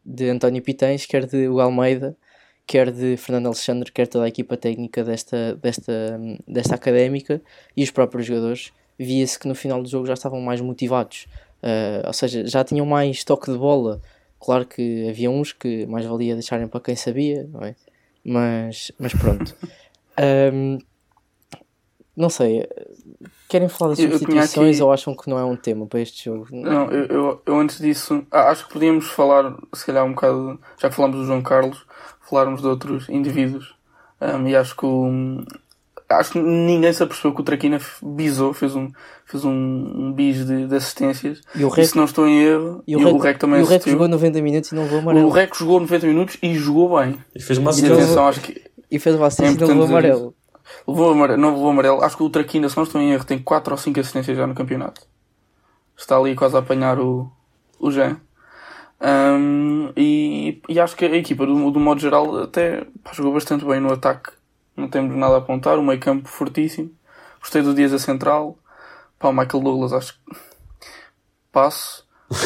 de 0.06 0.30
António 0.30 0.62
Pitães, 0.62 1.06
quer 1.06 1.25
de 1.28 1.48
o 1.48 1.60
Almeida, 1.60 2.16
quer 2.66 2.92
de 2.92 3.16
Fernando 3.18 3.48
Alexandre, 3.48 3.92
quer 3.92 4.08
toda 4.08 4.25
a 4.25 4.28
equipa 4.28 4.58
técnica 4.58 5.04
desta, 5.04 5.56
desta, 5.56 6.19
desta 6.48 6.75
académica 6.75 7.42
e 7.78 7.84
os 7.84 7.92
próprios 7.92 8.25
jogadores. 8.25 8.72
Via-se 8.98 9.38
que 9.40 9.48
no 9.48 9.56
final 9.56 9.81
do 9.81 9.90
jogo 9.90 10.06
já 10.06 10.13
estavam 10.13 10.40
mais 10.42 10.62
motivados, 10.62 11.28
Ah, 11.63 12.04
ou 12.08 12.13
seja, 12.13 12.46
já 12.48 12.63
tinham 12.63 12.86
mais 12.86 13.24
toque 13.24 13.52
de 13.52 13.58
bola. 13.58 14.02
Claro 14.40 14.66
que 14.66 15.08
havia 15.10 15.30
uns 15.30 15.54
que 15.54 15.86
mais 15.86 16.06
valia 16.06 16.34
deixarem 16.34 16.68
para 16.68 16.80
quem 16.81 16.96
sabia, 16.96 17.48
não 17.52 17.62
é? 17.62 17.75
Mas, 18.25 18.92
mas 19.00 19.13
pronto. 19.13 19.56
Ahm, 20.18 20.80
não 22.16 22.30
sei, 22.30 22.68
querem 23.48 23.69
falar 23.69 23.92
das 23.92 24.00
substituições 24.00 24.75
aqui- 24.75 24.84
ou 24.84 24.92
acham 24.92 25.16
que 25.16 25.30
não 25.30 25.40
é 25.40 25.46
um 25.46 25.56
tema 25.56 25.88
para 25.88 26.02
este 26.02 26.25
jogo? 26.25 26.48
Não, 26.52 26.92
eu, 26.92 27.06
eu, 27.06 27.42
eu 27.46 27.60
antes 27.60 27.80
disso, 27.80 28.25
ah, 28.31 28.50
acho 28.50 28.68
que 28.68 28.74
podíamos 28.74 29.08
falar, 29.10 29.56
se 29.74 29.86
calhar, 29.86 30.04
um 30.06 30.13
bocado, 30.13 30.60
já 30.80 30.90
que 30.90 30.96
falámos 30.96 31.18
do 31.18 31.25
João 31.25 31.42
Carlos, 31.42 31.86
falarmos 32.30 32.62
de 32.62 32.68
outros 32.68 33.08
indivíduos. 33.10 33.74
Um, 34.19 34.48
e 34.48 34.56
acho 34.56 34.75
que 34.75 34.86
o, 34.86 35.44
acho 36.19 36.31
que 36.31 36.40
ninguém 36.40 36.92
se 36.94 37.02
apercebeu 37.02 37.34
que 37.34 37.42
o 37.42 37.44
Traquina 37.44 37.80
bisou, 38.02 38.54
fez 38.54 38.75
um, 38.75 38.90
fez 39.25 39.44
um, 39.46 39.52
um 39.52 40.13
bis 40.13 40.46
de, 40.46 40.68
de 40.68 40.75
assistências. 40.75 41.42
E 41.56 41.63
o 41.63 41.69
E 41.69 41.72
Rec, 41.72 41.86
se 41.88 41.98
não 41.98 42.06
estou 42.06 42.28
em 42.28 42.42
erro, 42.42 42.84
e 42.88 42.96
o 42.96 43.18
Rec, 43.18 43.38
também 43.40 43.60
e 43.60 43.63
o 43.63 43.66
Rec 43.66 43.88
jogou 43.88 44.08
90 44.08 44.42
minutos 44.42 44.72
e 44.72 44.75
não 44.75 44.84
levou 44.84 45.00
O 45.00 45.02
amarelo. 45.02 45.30
Rec 45.30 45.56
jogou 45.56 45.80
90 45.80 46.08
minutos 46.08 46.38
e 46.42 46.54
jogou 46.56 47.00
bem. 47.00 47.18
E 47.36 47.42
fez 47.42 47.58
uma 47.58 47.72
E 47.72 47.86
atenção, 47.86 48.28
acho 48.28 48.42
que 48.42 48.62
E 48.90 49.00
fez 49.00 49.16
o 49.16 49.24
assistência 49.24 49.54
É 49.54 49.56
e 49.56 49.60
não 49.60 49.68
levou 49.68 49.86
amarelo. 49.86 50.36
levou 50.88 51.12
amarelo, 51.12 51.42
não 51.42 51.50
levou 51.54 51.69
amarelo. 51.69 52.04
Acho 52.04 52.18
que 52.18 52.24
o 52.24 52.30
Traquina, 52.30 52.69
se 52.69 52.78
não 52.78 52.84
estou 52.84 53.02
em 53.02 53.12
erro, 53.12 53.24
tem 53.25 53.40
4 53.40 53.74
ou 53.74 53.78
5 53.78 54.00
assistências 54.00 54.38
já 54.38 54.48
no 54.48 54.56
campeonato. 54.56 55.02
Está 55.98 56.18
ali 56.18 56.36
quase 56.36 56.56
a 56.56 56.60
apanhar 56.60 57.00
o, 57.00 57.31
o 57.80 57.92
Jean. 57.92 58.19
Um, 59.04 59.92
e, 59.98 60.62
e 60.69 60.80
acho 60.80 60.96
que 60.96 61.06
a 61.06 61.16
equipa, 61.16 61.46
do, 61.46 61.72
do 61.72 61.80
modo 61.80 62.00
geral, 62.00 62.44
até 62.44 62.86
pá, 63.04 63.12
jogou 63.13 63.34
bastante 63.34 63.66
bem 63.66 63.80
no 63.80 63.92
ataque. 63.92 64.31
Não 64.81 64.89
temos 64.89 65.16
nada 65.16 65.36
a 65.36 65.38
apontar. 65.38 65.78
O 65.78 65.83
meio 65.83 66.00
campo 66.00 66.28
fortíssimo. 66.28 66.92
Gostei 67.39 67.62
do 67.62 67.74
Dias 67.74 67.94
a 67.94 68.00
central. 68.00 68.57
Pá, 69.19 69.30
o 69.30 69.33
Michael 69.33 69.63
Douglas, 69.63 69.94
acho 69.94 70.13
que 70.16 70.36
passo. 71.51 72.06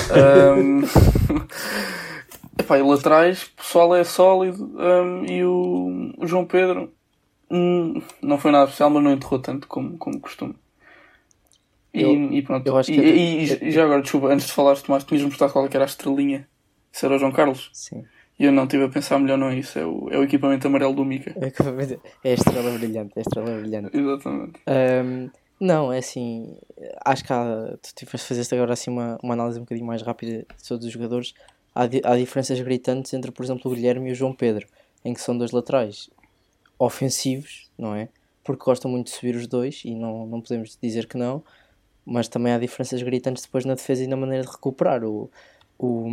Um, 0.57 0.81
epá, 2.59 2.77
e 2.77 2.81
laterais, 2.83 3.43
o 3.43 3.51
pessoal 3.55 3.95
é 3.95 4.03
sólido. 4.03 4.71
um, 4.77 5.25
e 5.25 5.43
o, 5.45 6.13
o 6.17 6.27
João 6.27 6.45
Pedro 6.45 6.91
hum, 7.51 8.01
não 8.21 8.37
foi 8.37 8.51
nada 8.51 8.65
especial, 8.65 8.89
mas 8.89 9.03
não 9.03 9.11
enterrou 9.13 9.39
tanto 9.39 9.67
como, 9.67 9.97
como 9.97 10.19
costuma. 10.19 10.55
E, 11.93 12.01
Eu- 12.01 12.33
e 12.33 12.41
pronto. 12.41 12.67
eu 12.67 12.77
acho 12.77 12.91
e, 12.91 12.95
que 12.95 13.01
e- 13.01 13.67
e 13.67 13.71
já 13.71 13.83
agora, 13.85 14.01
desculpa, 14.01 14.27
antes 14.27 14.47
de 14.47 14.51
falares, 14.53 14.81
Tomás, 14.81 15.03
tinhas 15.03 15.23
mostrado 15.23 15.53
qual 15.53 15.65
é 15.65 15.69
que 15.69 15.77
era 15.77 15.85
a 15.85 15.87
estrelinha. 15.87 16.47
Isso 16.91 17.05
era 17.05 17.15
o 17.15 17.19
João 17.19 17.31
Carlos. 17.31 17.69
Sim. 17.73 18.05
E 18.37 18.45
eu 18.45 18.51
não 18.51 18.63
estive 18.65 18.83
a 18.83 18.89
pensar 18.89 19.17
melhor, 19.19 19.37
não 19.37 19.47
é 19.49 19.55
isso. 19.57 19.79
É 19.79 19.85
o, 19.85 20.09
é 20.11 20.17
o 20.17 20.23
equipamento 20.23 20.67
amarelo 20.67 20.93
do 20.93 21.05
Mika. 21.05 21.33
É 21.39 21.47
é 22.23 22.31
a 22.31 22.33
estrela 22.33 22.71
brilhante, 22.77 23.13
é 23.15 23.19
a 23.19 23.21
estrela 23.21 23.59
brilhante. 23.59 23.97
Exatamente. 23.97 24.59
Ahm, 24.67 25.29
não, 25.59 25.91
é 25.93 25.99
assim, 25.99 26.57
acho 27.05 27.23
que 27.23 27.31
há, 27.31 27.77
tu 27.81 27.95
tiveste 27.95 28.27
fazeste 28.27 28.53
agora 28.53 28.73
assim 28.73 28.91
uma, 28.91 29.17
uma 29.23 29.33
análise 29.33 29.57
um 29.57 29.63
bocadinho 29.63 29.87
mais 29.87 30.01
rápida 30.01 30.39
de 30.39 30.67
todos 30.67 30.85
os 30.85 30.91
jogadores. 30.91 31.33
Há, 31.73 31.87
di- 31.87 32.01
há 32.03 32.17
diferenças 32.17 32.59
gritantes 32.59 33.13
entre, 33.13 33.31
por 33.31 33.43
exemplo, 33.43 33.71
o 33.71 33.75
Guilherme 33.75 34.09
e 34.09 34.11
o 34.11 34.15
João 34.15 34.33
Pedro, 34.33 34.67
em 35.03 35.13
que 35.13 35.21
são 35.21 35.37
dois 35.37 35.51
laterais 35.51 36.09
ofensivos, 36.77 37.69
não 37.77 37.95
é? 37.95 38.09
Porque 38.43 38.63
gostam 38.65 38.91
muito 38.91 39.05
de 39.07 39.13
subir 39.13 39.35
os 39.35 39.47
dois 39.47 39.81
e 39.85 39.95
não, 39.95 40.25
não 40.27 40.41
podemos 40.41 40.77
dizer 40.81 41.07
que 41.07 41.17
não, 41.17 41.43
mas 42.05 42.27
também 42.27 42.53
há 42.53 42.59
diferenças 42.59 43.01
gritantes 43.01 43.43
depois 43.43 43.65
na 43.65 43.73
defesa 43.75 44.03
e 44.03 44.07
na 44.07 44.15
maneira 44.15 44.43
de 44.43 44.51
recuperar. 44.51 45.03
O, 45.03 45.29
o, 45.77 46.07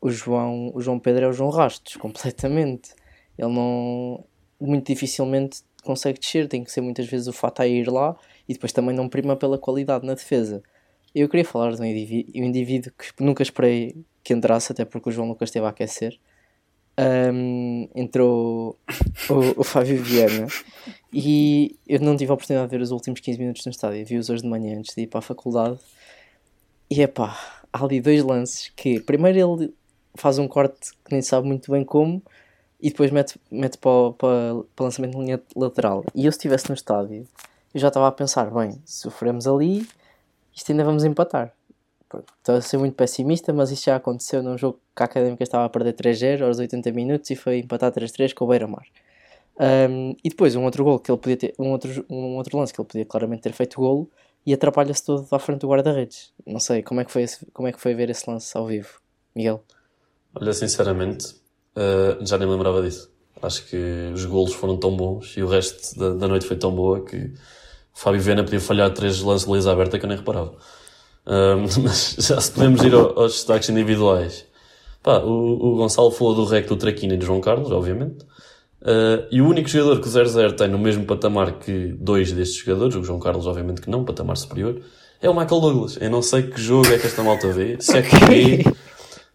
o, 0.00 0.10
João, 0.10 0.72
o 0.74 0.80
João 0.80 0.98
Pedro 0.98 1.26
é 1.26 1.28
o 1.28 1.32
João 1.32 1.50
Rastos, 1.50 1.96
completamente. 1.96 2.92
Ele 3.38 3.52
não. 3.52 4.24
Muito 4.60 4.86
dificilmente 4.86 5.62
consegue 5.82 6.18
descer, 6.18 6.46
tem 6.46 6.62
que 6.62 6.70
ser 6.70 6.82
muitas 6.82 7.06
vezes 7.06 7.26
o 7.26 7.32
Fata 7.32 7.62
a 7.62 7.66
ir 7.66 7.88
lá 7.90 8.14
e 8.48 8.52
depois 8.52 8.72
também 8.72 8.94
não 8.94 9.08
prima 9.08 9.36
pela 9.36 9.58
qualidade 9.58 10.06
na 10.06 10.14
defesa. 10.14 10.62
Eu 11.14 11.28
queria 11.28 11.44
falar 11.44 11.72
de 11.72 11.80
um 11.80 11.84
indivíduo, 11.84 12.32
um 12.36 12.44
indivíduo 12.44 12.92
que 12.92 13.24
nunca 13.24 13.42
esperei 13.42 13.96
que 14.22 14.32
entrasse, 14.34 14.70
até 14.72 14.84
porque 14.84 15.08
o 15.08 15.12
João 15.12 15.28
Lucas 15.28 15.48
esteve 15.48 15.66
a 15.66 15.70
aquecer. 15.70 16.18
Ahm, 16.96 17.88
entrou 17.94 18.78
o, 19.30 19.60
o 19.60 19.64
Fábio 19.64 20.02
Viana 20.02 20.46
e 21.12 21.76
eu 21.88 21.98
não 22.00 22.16
tive 22.16 22.30
a 22.30 22.34
oportunidade 22.34 22.70
de 22.70 22.76
ver 22.76 22.82
os 22.82 22.90
últimos 22.90 23.20
15 23.20 23.38
minutos 23.38 23.64
no 23.64 23.70
estádio, 23.70 24.04
vi-os 24.04 24.28
hoje 24.28 24.42
de 24.42 24.48
manhã 24.48 24.78
antes 24.78 24.94
de 24.94 25.02
ir 25.02 25.06
para 25.06 25.20
a 25.20 25.22
faculdade. 25.22 25.78
E 26.90 27.02
é 27.02 27.06
pá, 27.06 27.59
há 27.72 27.84
ali 27.84 28.00
dois 28.00 28.22
lances 28.22 28.70
que 28.76 29.00
primeiro 29.00 29.38
ele 29.60 29.74
faz 30.14 30.38
um 30.38 30.48
corte 30.48 30.90
que 31.04 31.12
nem 31.12 31.22
sabe 31.22 31.46
muito 31.46 31.70
bem 31.70 31.84
como 31.84 32.22
e 32.80 32.90
depois 32.90 33.10
mete, 33.10 33.38
mete 33.50 33.78
para, 33.78 33.90
o- 33.90 34.12
para, 34.14 34.54
para 34.74 34.82
o 34.82 34.84
lançamento 34.84 35.12
de 35.12 35.18
linha 35.24 35.40
lateral. 35.54 36.04
E 36.14 36.26
eu 36.26 36.32
se 36.32 36.38
estivesse 36.38 36.68
no 36.68 36.74
estádio, 36.74 37.26
eu 37.74 37.80
já 37.80 37.88
estava 37.88 38.08
a 38.08 38.12
pensar, 38.12 38.50
bem, 38.50 38.80
sofremos 38.84 39.46
ali, 39.46 39.86
isto 40.54 40.72
ainda 40.72 40.84
vamos 40.84 41.04
empatar. 41.04 41.52
Estou 42.38 42.56
a 42.56 42.60
ser 42.60 42.76
muito 42.78 42.94
pessimista, 42.94 43.52
mas 43.52 43.70
isto 43.70 43.84
já 43.84 43.96
aconteceu 43.96 44.42
num 44.42 44.58
jogo 44.58 44.80
que 44.96 45.02
a 45.02 45.06
Académica 45.06 45.44
estava 45.44 45.64
a 45.64 45.68
perder 45.68 45.92
3-0 45.92 46.44
aos 46.44 46.58
80 46.58 46.90
minutos 46.90 47.30
e 47.30 47.36
foi 47.36 47.58
empatar 47.58 47.92
3-3 47.92 48.32
com 48.34 48.44
o 48.46 48.48
Beira-Mar. 48.48 48.84
Um, 49.60 50.16
e 50.24 50.28
depois 50.30 50.56
um 50.56 50.64
outro 50.64 50.82
gol 50.82 50.98
que 50.98 51.10
ele 51.10 51.18
podia 51.18 51.36
ter, 51.36 51.54
um 51.58 51.70
outro, 51.70 52.04
um 52.08 52.36
outro 52.36 52.58
lance 52.58 52.72
que 52.72 52.80
ele 52.80 52.88
podia 52.88 53.04
claramente 53.04 53.42
ter 53.42 53.52
feito 53.52 53.78
golo 53.78 54.10
e 54.46 54.54
atrapalha-se 54.54 55.04
todo 55.04 55.26
à 55.30 55.38
frente 55.38 55.60
do 55.60 55.68
guarda-redes. 55.68 56.32
Não 56.46 56.60
sei, 56.60 56.82
como 56.82 57.00
é, 57.00 57.04
que 57.04 57.12
foi 57.12 57.22
esse- 57.22 57.46
como 57.52 57.68
é 57.68 57.72
que 57.72 57.80
foi 57.80 57.94
ver 57.94 58.10
esse 58.10 58.28
lance 58.28 58.56
ao 58.56 58.66
vivo, 58.66 58.88
Miguel? 59.34 59.62
Olha, 60.34 60.52
sinceramente, 60.52 61.34
eh, 61.76 62.18
já 62.22 62.38
nem 62.38 62.46
me 62.46 62.54
lembrava 62.54 62.82
disso. 62.82 63.10
Acho 63.42 63.66
que 63.66 63.76
os 64.14 64.24
golos 64.24 64.52
foram 64.54 64.76
tão 64.76 64.96
bons 64.96 65.36
e 65.36 65.42
o 65.42 65.46
resto 65.48 65.98
da, 65.98 66.10
da 66.14 66.28
noite 66.28 66.46
foi 66.46 66.56
tão 66.56 66.74
boa 66.74 67.04
que 67.04 67.16
o 67.16 67.98
Fábio 67.98 68.20
Viana 68.20 68.44
podia 68.44 68.60
falhar 68.60 68.92
três 68.92 69.20
lances 69.20 69.46
de 69.46 69.52
lisa 69.52 69.72
aberta 69.72 69.98
que 69.98 70.04
eu 70.04 70.08
nem 70.08 70.18
reparava. 70.18 70.54
Um, 71.26 71.62
mas 71.82 72.16
já 72.18 72.40
se 72.40 72.52
podemos 72.52 72.82
ir 72.82 72.94
ao, 72.94 73.18
aos 73.18 73.32
destaques 73.34 73.68
individuais. 73.68 74.46
Pá, 75.02 75.18
o, 75.20 75.72
o 75.72 75.76
Gonçalo 75.76 76.10
falou 76.10 76.34
do 76.34 76.44
rec 76.44 76.66
do 76.68 76.76
Traquina 76.76 77.14
e 77.14 77.16
do 77.16 77.24
João 77.24 77.40
Carlos, 77.40 77.70
obviamente. 77.70 78.24
Uh, 78.82 79.28
e 79.30 79.42
o 79.42 79.46
único 79.46 79.68
jogador 79.68 80.00
que 80.00 80.08
o 80.08 80.10
0-0 80.10 80.56
tem 80.56 80.68
no 80.68 80.78
mesmo 80.78 81.04
patamar 81.04 81.58
que 81.58 81.94
dois 81.98 82.32
destes 82.32 82.64
jogadores, 82.64 82.96
o 82.96 83.04
João 83.04 83.18
Carlos, 83.18 83.46
obviamente 83.46 83.82
que 83.82 83.90
não, 83.90 84.04
patamar 84.04 84.36
superior, 84.36 84.80
é 85.20 85.28
o 85.28 85.34
Michael 85.34 85.60
Douglas. 85.60 85.98
Eu 86.00 86.10
não 86.10 86.22
sei 86.22 86.44
que 86.44 86.60
jogo 86.60 86.88
é 86.88 86.98
que 86.98 87.06
esta 87.06 87.22
malta 87.22 87.48
vê, 87.52 87.76
se 87.78 87.98
é 87.98 88.02
que 88.02 88.16
vê, 88.24 88.64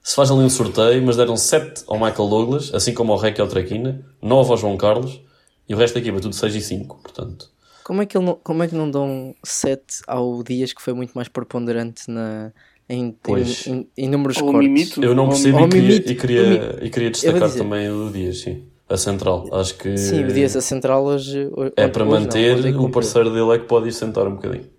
se 0.02 0.16
faz 0.16 0.32
ali 0.32 0.42
um 0.42 0.50
sorteio, 0.50 1.02
mas 1.04 1.16
deram 1.16 1.38
7 1.38 1.84
ao 1.88 1.98
Michael 1.98 2.28
Douglas, 2.28 2.74
assim 2.74 2.94
como 2.94 3.12
ao 3.12 3.20
Rec 3.20 3.38
e 3.38 3.42
ao 3.42 3.48
Traquina, 3.48 4.04
9 4.22 4.50
ao 4.50 4.58
João 4.58 4.78
Carlos, 4.78 5.22
e 5.70 5.76
o 5.76 5.78
resto 5.78 5.94
da 5.94 6.00
equipa 6.00 6.20
tudo 6.20 6.34
6 6.34 6.56
e 6.56 6.62
5, 6.62 7.02
portanto. 7.02 7.50
Como 7.84 8.02
é 8.02 8.06
que, 8.08 8.18
ele 8.18 8.26
não, 8.26 8.40
como 8.44 8.64
é 8.64 8.68
que 8.68 8.74
não 8.74 8.90
dão 8.90 9.36
7 9.44 10.02
ao 10.08 10.42
Dias 10.42 10.74
que 10.74 10.82
foi 10.82 10.94
muito 10.94 11.12
mais 11.14 11.28
preponderante 11.28 12.10
na, 12.10 12.52
em, 12.90 13.16
em, 13.28 13.72
em, 13.72 13.88
em 13.96 14.10
números 14.10 14.38
cortes? 14.38 14.60
Mimito. 14.60 15.04
Eu 15.04 15.14
não 15.14 15.26
ao 15.26 15.34
e 15.36 15.70
queria, 15.70 15.96
e 15.96 16.16
queria, 16.16 16.80
e 16.82 16.90
queria 16.90 17.12
destacar 17.12 17.52
também 17.52 17.92
o 17.92 18.10
Dias, 18.10 18.40
sim. 18.40 18.64
A 18.88 18.98
central. 18.98 19.48
Acho 19.52 19.78
que 19.78 19.98
Sim, 19.98 20.26
o 20.26 20.34
Dias 20.34 20.56
a 20.56 20.62
central 20.62 21.04
hoje. 21.06 21.50
hoje 21.56 21.74
é 21.76 21.88
para 21.88 22.06
hoje 22.06 22.28
não, 22.28 22.32
manter, 22.32 22.56
ontem 22.56 22.76
o 22.76 22.90
parceiro 22.90 23.32
dele 23.32 23.52
é 23.56 23.60
que 23.60 23.66
pode 23.66 23.90
ir 23.90 23.94
sentar 23.94 24.28
um 24.28 24.36
bocadinho. 24.36 24.70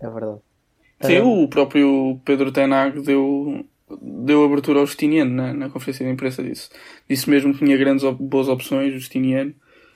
É 0.00 0.08
verdade. 0.08 0.40
Sim, 1.02 1.16
Ah, 1.18 1.24
o 1.24 1.48
próprio 1.48 2.20
Pedro 2.24 2.52
Tenag 2.52 3.00
deu, 3.02 3.64
deu 4.00 4.44
abertura 4.44 4.80
ao 4.80 4.86
Justiniano 4.86 5.32
na, 5.34 5.52
na 5.52 5.70
conferência 5.70 6.06
de 6.06 6.12
imprensa 6.12 6.42
disso. 6.42 6.70
Disse 7.08 7.28
mesmo 7.28 7.52
que 7.52 7.64
tinha 7.64 7.76
grandes 7.76 8.04
boas 8.14 8.48
opções, 8.48 8.94
o 8.94 8.98
Justiniano. 8.98 9.54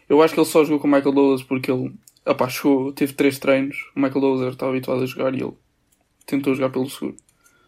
Eu 0.09 0.23
acho 0.23 0.35
que 0.35 0.41
ele 0.41 0.47
só 0.49 0.65
jogou 0.65 0.81
com 0.81 0.89
o 0.89 0.91
Michael 0.91 1.15
Douglas 1.15 1.43
porque 1.43 1.71
ele 1.71 1.95
opá, 2.27 2.49
chegou, 2.49 2.93
teve 2.93 3.13
três 3.15 3.39
treinos. 3.39 3.77
O 3.97 4.01
Michael 4.01 4.21
Douglas 4.21 4.53
estava 4.53 4.73
habituado 4.73 5.03
a 5.03 5.07
jogar 5.07 5.35
e 5.35 5.41
ele 5.43 5.53
tentou 6.27 6.55
jogar 6.55 6.71
pelo 6.71 6.91
seguro. 6.91 7.17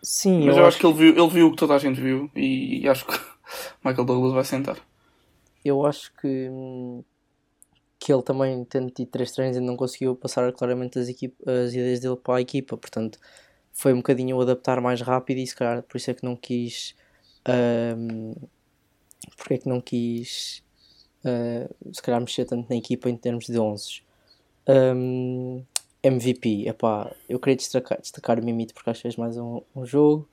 Sim, 0.03 0.47
Mas 0.47 0.57
eu, 0.57 0.63
eu 0.63 0.67
acho 0.67 0.79
que 0.79 0.87
ele 0.87 0.95
viu, 0.95 1.17
ele 1.17 1.29
viu 1.29 1.47
o 1.49 1.51
que 1.53 1.57
toda 1.57 1.75
a 1.75 1.79
gente 1.79 2.01
viu 2.01 2.31
e, 2.35 2.89
acho 2.89 3.07
que 3.07 3.15
o 3.17 3.89
Michael 3.89 4.05
Douglas 4.07 4.33
vai 4.33 4.45
sentar. 4.45 4.77
Eu 5.65 5.85
acho 5.87 6.13
que, 6.15 6.49
hum, 6.51 7.03
que 7.99 8.13
ele 8.13 8.23
também, 8.23 8.65
tendo 8.65 8.91
tido 8.91 9.09
três 9.11 9.33
treinos, 9.33 9.57
ainda 9.57 9.67
não 9.67 9.77
conseguiu 9.77 10.15
passar 10.17 10.53
claramente 10.53 10.99
as, 10.99 11.09
equipe, 11.09 11.37
as 11.49 11.73
ideias 11.73 12.01
dele 12.01 12.17
para 12.17 12.37
a 12.39 12.41
equipa. 12.41 12.77
Portanto, 12.77 13.19
foi 13.73 13.93
um 13.93 13.99
bocadinho 13.99 14.37
o 14.37 14.41
adaptar 14.41 14.81
mais 14.81 15.01
rápido 15.01 15.39
e 15.39 15.47
se 15.47 15.57
calhar 15.57 15.83
por 15.83 15.97
isso 15.97 16.11
é 16.11 16.15
que 16.15 16.25
não 16.25 16.37
quis. 16.37 16.95
hum, 17.97 18.35
porque 19.37 19.55
é 19.55 19.59
que 19.59 19.69
não 19.69 19.81
quis 19.81 20.63
uh, 21.25 21.93
se 21.93 22.03
calhar 22.03 22.21
mexer 22.21 22.45
tanto 22.45 22.69
na 22.69 22.77
equipa 22.77 23.09
em 23.11 23.17
termos 23.17 23.47
de 23.47 23.59
11 23.59 24.03
um, 24.69 25.65
MVP, 26.03 26.69
epá, 26.69 27.11
eu 27.29 27.41
queria 27.41 27.57
destacar, 27.57 28.01
destacar 28.01 28.39
o 28.39 28.45
Mimito 28.45 28.75
porque 28.75 28.91
acho 28.91 28.99
que 28.99 29.03
fez 29.03 29.17
mais 29.17 29.37
um, 29.37 29.63
um 29.75 29.85
jogo 29.85 30.29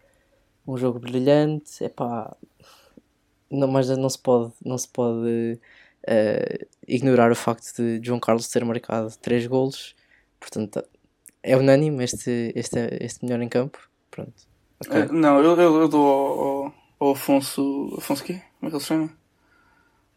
um 0.68 0.78
jogo 0.78 1.00
brilhante 1.00 1.84
epá, 1.84 2.36
não, 3.50 3.68
mas 3.68 3.90
não 3.90 4.10
se 4.10 4.20
pode 4.20 4.52
não 4.64 4.78
se 4.78 4.88
pode 4.88 5.60
uh, 6.08 6.66
ignorar 6.88 7.32
o 7.32 7.36
facto 7.36 7.76
de 7.78 8.00
João 8.04 8.20
Carlos 8.20 8.48
ter 8.48 8.64
marcado 8.66 9.14
3 9.22 9.46
golos 9.48 9.96
portanto 10.40 10.84
é 11.44 11.56
unânime 11.56 12.04
este, 12.04 12.52
este, 12.56 12.78
este 13.02 13.24
melhor 13.24 13.42
em 13.42 13.50
campo 13.50 13.78
pronto 14.12 14.34
ok. 14.86 15.02
Eh, 15.02 15.06
não, 15.12 15.42
eu, 15.44 15.56
eu, 15.60 15.82
eu 15.82 15.88
dou 15.88 16.06
ao, 16.08 16.74
ao- 17.00 17.12
Afonso. 17.12 17.94
Afonso 17.98 18.24
quê? 18.24 18.42
Como 18.60 18.68
é 18.68 18.70
que 18.70 18.76
ele 18.76 18.80
se 18.82 18.88
chama? 18.88 19.10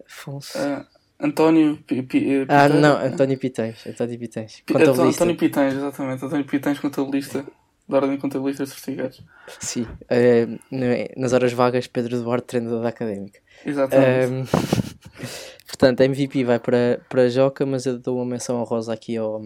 Afonso. 0.07 0.57
Eh, 0.57 0.87
António 1.21 1.77
Pi- 1.85 2.07
eh, 2.43 2.47
ah 2.49 2.69
não, 2.69 2.97
António 2.97 3.37
Pitães 3.39 3.85
António 3.87 4.19
Pitães 4.19 4.63
contabilista 4.67 5.25
António 5.25 5.37
Pitães, 5.37 5.75
exatamente. 5.75 6.25
António 6.25 6.47
Pitães, 6.47 6.79
contabilista 6.79 7.45
da 7.89 7.97
Ordem 7.97 8.17
de 8.17 8.19
Contabilistas 8.19 8.69
Certificados. 8.71 9.21
Sim, 9.61 9.87
no- 10.71 10.87
nas 11.23 11.33
horas 11.33 11.53
vagas, 11.53 11.87
Pedro 11.87 12.21
Duarte, 12.23 12.47
treinador 12.47 12.83
da 12.83 12.89
académica. 12.89 13.41
Exatamente. 13.65 14.33
Ehm, 14.33 14.45
portanto, 15.67 16.01
MVP 16.03 16.45
vai 16.45 16.59
para, 16.59 17.01
para 17.09 17.29
Joca, 17.29 17.65
mas 17.65 17.87
eu 17.87 17.99
dou 17.99 18.17
uma 18.17 18.25
menção 18.27 18.61
honrosa 18.61 18.93
aqui 18.93 19.17
ao, 19.17 19.41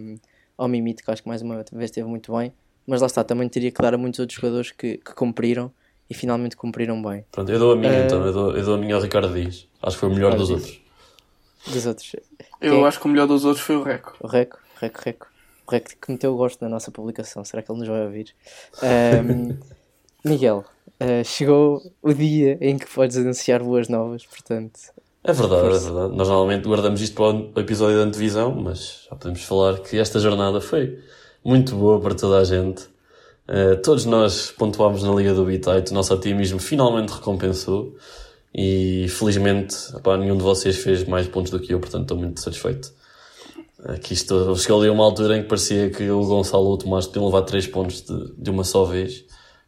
ao 0.59 0.69
Mimito, 0.69 1.03
que 1.05 1.11
acho 1.11 1.23
que 1.23 1.29
mais 1.29 1.43
uma 1.43 1.65
vez 1.73 1.91
esteve 1.91 2.09
muito 2.09 2.37
bem. 2.37 2.53
Mas 2.87 3.01
lá 3.01 3.07
está, 3.07 3.23
também 3.23 3.49
teria 3.49 3.71
que 3.71 3.81
dar 3.81 3.95
a 3.95 3.99
muitos 3.99 4.19
outros 4.19 4.37
jogadores 4.41 4.73
que, 4.73 4.99
que 4.99 5.15
cumpriram 5.15 5.71
e 6.11 6.15
finalmente 6.15 6.57
cumpriram 6.57 7.01
bem. 7.01 7.25
Pronto, 7.31 7.51
eu 7.53 7.59
dou 7.59 7.73
a 7.73 7.77
minha 7.77 7.93
Eh, 7.93 8.05
então, 8.07 8.27
eu 8.27 8.33
dou, 8.33 8.57
eu 8.57 8.65
dou 8.65 8.75
a 8.75 8.79
minha 8.79 8.97
ao 8.97 9.01
Ricardo 9.01 9.33
Dias. 9.33 9.69
Acho 9.81 9.97
que 9.97 10.01
foi 10.01 10.09
o 10.09 10.13
melhor 10.15 10.35
dos 10.37 10.49
diz. 10.49 10.57
outros. 10.57 10.83
Dos 11.69 11.87
outros, 11.87 12.17
eu 12.61 12.73
quem- 12.73 12.85
acho 12.87 12.99
que 12.99 13.07
o 13.07 13.09
melhor 13.09 13.29
dos 13.29 13.45
outros 13.45 13.65
foi 13.65 13.77
o 13.77 13.85
Reco. 13.85 14.17
o 14.21 14.27
Reco, 14.27 14.59
Reco, 14.81 15.01
Reco. 15.05 15.27
O 15.67 15.71
Reco 15.71 15.91
que 16.01 16.11
meteu 16.11 16.33
o 16.35 16.37
gosto 16.37 16.61
na 16.63 16.69
nossa 16.69 16.91
publicação, 16.91 17.45
será 17.45 17.63
que 17.63 17.71
ele 17.71 17.79
nos 17.79 17.89
vai 17.89 18.05
ouvir? 18.05 18.35
Ehm, 18.83 19.57
Miguel, 20.25 20.65
eh, 21.01 21.25
chegou 21.25 21.83
o 22.03 22.13
dia 22.13 22.59
em 22.61 22.79
que 22.79 22.87
podes 22.87 23.17
anunciar 23.17 23.63
boas 23.63 23.89
novas, 23.89 24.25
portanto, 24.27 24.79
É 25.25 25.33
verdade, 25.33 25.63
Força. 25.63 25.89
é 25.89 25.93
verdade. 25.93 26.17
Nós 26.17 26.29
normalmente 26.29 26.67
guardamos 26.67 27.01
isto 27.01 27.15
para 27.15 27.61
o 27.61 27.61
episódio 27.61 27.99
da 27.99 28.05
antevisão, 28.05 28.55
mas 28.55 29.07
já 29.09 29.17
podemos 29.17 29.43
falar 29.45 29.79
que 29.81 29.97
esta 29.99 30.19
jornada 30.19 30.61
foi 30.61 30.99
muito 31.45 31.75
boa 31.77 32.01
para 32.01 32.15
toda 32.15 32.39
a 32.39 32.45
gente. 32.45 32.89
Eh, 33.49 33.77
todos 33.77 34.05
nós 34.05 34.51
pontuámos 34.53 35.03
na 35.03 35.13
Liga 35.13 35.35
do 35.35 35.45
Bitite, 35.45 35.91
o 35.91 35.95
nosso 35.95 36.15
otimismo 36.15 36.59
finalmente 36.59 37.11
recompensou 37.11 37.97
e 38.55 39.07
felizmente 39.09 39.77
nenhum 40.19 40.37
de 40.37 40.43
vocês 40.43 40.77
fez 40.77 41.05
mais 41.05 41.27
pontos 41.27 41.51
do 41.51 41.59
que 41.59 41.73
eu, 41.75 41.81
portanto 41.81 42.03
estou 42.03 42.17
muito 42.17 42.41
satisfeito. 42.41 42.93
Aqui 43.85 44.13
estou, 44.15 44.55
chegou 44.57 44.81
ali 44.81 44.89
uma 44.91 45.05
altura 45.05 45.37
em 45.37 45.43
que 45.43 45.49
parecia 45.49 45.91
que 45.91 46.09
o 46.09 46.25
Gonçalo 46.25 46.67
ou 46.67 46.75
o 46.75 46.77
Tomás 46.79 47.07
podiam 47.07 47.27
levar 47.27 47.43
três 47.43 47.67
pontos 47.67 48.03
de, 48.03 48.33
de 48.39 48.51
uma 48.51 48.63
só 48.63 48.85
vez, 48.85 49.25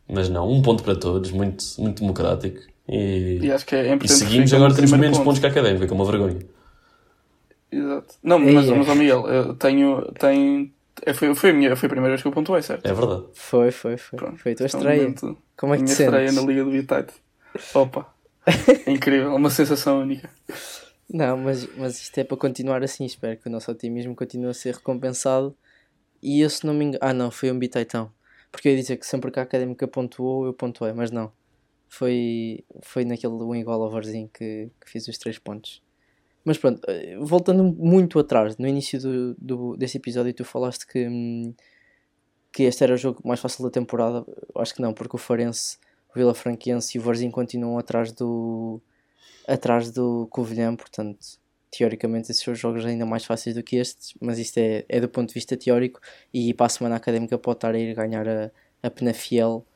mas 0.08 0.28
não, 0.28 0.48
um 0.48 0.62
ponto 0.62 0.82
para 0.84 0.94
todos, 0.94 1.30
muito, 1.32 1.64
muito 1.78 2.00
democrático. 2.00 2.60
E, 2.88 3.38
E 3.42 3.50
acho 3.50 3.66
que 3.66 3.74
é 3.74 3.86
e 3.88 3.92
importante. 3.92 4.12
seguimos, 4.18 4.50
ficar 4.50 4.56
agora 4.62 4.74
temos 4.74 4.92
menos 4.92 5.16
ponto. 5.18 5.24
pontos 5.26 5.40
que 5.40 5.46
a 5.46 5.48
Académica, 5.48 5.86
que 5.86 5.92
é 5.92 5.96
uma 5.96 6.04
vergonha. 6.04 6.38
Exato. 7.72 8.14
Não, 8.22 8.38
mas, 8.38 8.66
Eia. 8.66 8.76
mas 8.76 8.88
ó 8.88 8.94
Miguel, 8.94 9.26
eu 9.26 9.54
tenho. 9.56 10.12
tenho 10.12 10.70
é, 11.04 11.12
foi, 11.12 11.34
foi, 11.34 11.50
a 11.50 11.52
minha, 11.52 11.74
foi 11.74 11.86
a 11.88 11.90
primeira 11.90 12.10
vez 12.12 12.22
que 12.22 12.28
eu 12.28 12.32
pontuei, 12.32 12.62
certo? 12.62 12.86
É 12.86 12.92
verdade. 12.94 13.24
foi, 13.34 13.72
foi, 13.72 13.96
foi. 13.96 14.16
Pronto, 14.16 14.38
Foi 14.38 14.52
a 14.52 14.54
tua 14.54 14.62
é 14.62 14.64
um 14.64 14.66
estreia. 14.78 15.02
momento- 15.02 15.36
Como 15.56 15.74
é 15.74 15.76
que 15.76 15.82
te 15.82 15.86
minha 15.86 15.92
estreia 16.04 16.28
sentes? 16.28 16.44
na 16.44 16.48
Liga 16.48 16.64
do 16.64 16.70
Bitite. 16.70 17.12
Opa! 17.74 18.06
É 18.86 18.90
incrível, 18.92 19.30
é 19.32 19.34
uma 19.34 19.50
sensação 19.50 20.00
única. 20.02 20.28
Não, 21.14 21.36
mas, 21.36 21.64
mas 21.76 22.00
isto 22.00 22.18
é 22.18 22.24
para 22.24 22.36
continuar 22.36 22.82
assim. 22.82 23.04
Espero 23.04 23.38
que 23.38 23.46
o 23.46 23.50
nosso 23.50 23.70
otimismo 23.70 24.16
continue 24.16 24.50
a 24.50 24.52
ser 24.52 24.74
recompensado. 24.74 25.56
E 26.20 26.40
eu, 26.40 26.50
se 26.50 26.66
não 26.66 26.74
me 26.74 26.86
engano. 26.86 26.98
Ah, 27.00 27.14
não, 27.14 27.30
foi 27.30 27.52
um 27.52 27.58
bitaitão. 27.58 28.12
Porque 28.50 28.68
eu 28.68 28.72
ia 28.72 28.80
dizer 28.80 28.96
que 28.96 29.06
sempre 29.06 29.30
que 29.30 29.38
a 29.38 29.44
académica 29.44 29.86
pontuou, 29.86 30.44
eu 30.44 30.52
pontuei, 30.52 30.92
mas 30.92 31.12
não. 31.12 31.32
Foi, 31.88 32.64
foi 32.82 33.04
naquele 33.04 33.34
um 33.34 33.54
igual 33.54 33.80
overzinho 33.82 34.28
que, 34.28 34.68
que 34.80 34.90
fiz 34.90 35.06
os 35.06 35.16
três 35.16 35.38
pontos. 35.38 35.80
Mas 36.44 36.58
pronto, 36.58 36.82
eh, 36.88 37.16
voltando 37.20 37.62
muito 37.62 38.18
atrás, 38.18 38.56
no 38.58 38.66
início 38.66 39.00
do, 39.00 39.34
do, 39.38 39.76
desse 39.76 39.98
episódio, 39.98 40.34
tu 40.34 40.44
falaste 40.44 40.84
que, 40.84 41.06
hum, 41.06 41.54
que 42.52 42.64
este 42.64 42.82
era 42.84 42.94
o 42.94 42.96
jogo 42.96 43.20
mais 43.24 43.38
fácil 43.40 43.64
da 43.64 43.70
temporada. 43.70 44.26
Acho 44.56 44.74
que 44.74 44.82
não, 44.82 44.92
porque 44.92 45.14
o 45.16 45.18
Farense, 45.18 45.78
o 46.10 46.14
Vila 46.18 46.34
Franquense 46.34 46.98
e 46.98 47.00
o 47.00 47.04
Varzinho 47.04 47.30
continuam 47.30 47.78
atrás 47.78 48.10
do, 48.12 48.80
atrás 49.46 49.90
do 49.90 50.26
Covilhã, 50.30 50.74
portanto, 50.74 51.18
teoricamente 51.70 52.30
esses 52.30 52.42
são 52.42 52.54
jogos 52.54 52.84
ainda 52.86 53.04
mais 53.04 53.24
fáceis 53.24 53.54
do 53.54 53.62
que 53.62 53.76
estes, 53.76 54.14
mas 54.20 54.38
isto 54.38 54.58
é, 54.58 54.84
é 54.88 55.00
do 55.00 55.08
ponto 55.08 55.28
de 55.28 55.34
vista 55.34 55.56
teórico 55.56 56.00
e 56.32 56.54
para 56.54 56.66
a 56.66 56.68
semana 56.68 56.96
académica 56.96 57.36
pode 57.38 57.56
estar 57.56 57.74
a 57.74 57.78
ir 57.78 57.94
ganhar 57.94 58.28
a, 58.28 58.50
a 58.82 58.90
Penafiel 58.90 59.66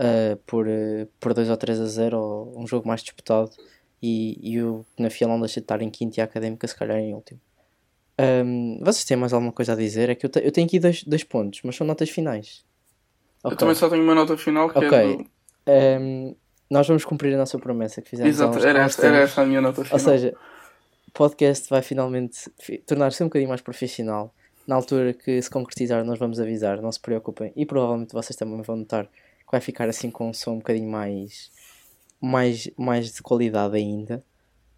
uh, 0.00 0.36
por, 0.46 0.66
uh, 0.68 1.06
por 1.18 1.34
2 1.34 1.50
ou 1.50 1.56
3 1.56 1.80
a 1.80 1.86
0, 1.86 2.18
ou 2.18 2.58
um 2.60 2.66
jogo 2.66 2.86
mais 2.86 3.02
disputado 3.02 3.50
e, 4.00 4.38
e 4.40 4.62
o 4.62 4.84
Penafiel 4.96 5.28
não 5.28 5.40
deixa 5.40 5.60
de 5.60 5.64
estar 5.64 5.82
em 5.82 5.90
quinto 5.90 6.18
e 6.18 6.20
a 6.20 6.24
académica 6.24 6.66
se 6.68 6.76
calhar 6.76 6.98
em 6.98 7.12
último. 7.14 7.40
Um, 8.20 8.78
vocês 8.80 9.04
têm 9.04 9.16
mais 9.16 9.32
alguma 9.32 9.52
coisa 9.52 9.72
a 9.74 9.76
dizer? 9.76 10.10
É 10.10 10.14
que 10.14 10.26
eu, 10.26 10.30
te- 10.30 10.44
eu 10.44 10.50
tenho 10.50 10.66
aqui 10.66 10.78
dois, 10.80 11.04
dois 11.04 11.22
pontos, 11.22 11.60
mas 11.64 11.76
são 11.76 11.86
notas 11.86 12.10
finais. 12.10 12.64
Eu 13.44 13.50
Ok. 13.50 13.58
também 13.58 13.74
só 13.76 13.88
tenho 13.88 14.02
uma 14.02 14.14
nota 14.14 14.36
final 14.36 14.68
que 14.68 14.78
Ok. 14.78 14.88
é 14.88 15.02
do... 15.16 15.24
Um, 16.02 16.36
nós 16.70 16.86
vamos 16.86 17.04
cumprir 17.04 17.34
a 17.34 17.38
nossa 17.38 17.58
promessa 17.58 18.02
que 18.02 18.10
fizemos 18.10 18.30
Exato, 18.30 18.58
era, 18.66 18.82
esta, 18.82 19.06
era 19.06 19.16
esta 19.18 19.42
a 19.42 19.46
minha 19.46 19.60
nota 19.60 19.82
final. 19.84 19.98
Ou 19.98 20.04
seja, 20.04 20.34
o 21.08 21.10
podcast 21.12 21.68
vai 21.70 21.82
finalmente 21.82 22.50
fi- 22.60 22.78
tornar-se 22.78 23.22
um 23.22 23.26
bocadinho 23.26 23.48
mais 23.48 23.60
profissional. 23.60 24.32
Na 24.66 24.74
altura 24.74 25.14
que 25.14 25.40
se 25.40 25.48
concretizar, 25.48 26.04
nós 26.04 26.18
vamos 26.18 26.38
avisar, 26.38 26.82
não 26.82 26.92
se 26.92 27.00
preocupem. 27.00 27.52
E 27.56 27.64
provavelmente 27.64 28.12
vocês 28.12 28.36
também 28.36 28.60
vão 28.60 28.76
notar 28.76 29.06
que 29.06 29.50
vai 29.50 29.60
ficar 29.62 29.88
assim 29.88 30.10
com 30.10 30.28
um 30.28 30.34
som 30.34 30.52
um 30.52 30.58
bocadinho 30.58 30.90
mais, 30.90 31.50
mais, 32.20 32.68
mais 32.76 33.12
de 33.14 33.22
qualidade 33.22 33.76
ainda. 33.76 34.22